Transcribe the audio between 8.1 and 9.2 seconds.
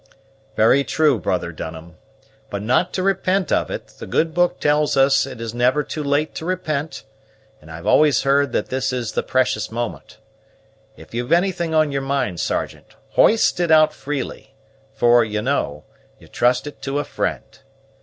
heard that this is